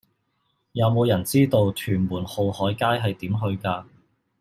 [0.71, 3.85] 有無人知道屯門浩海街係點去㗎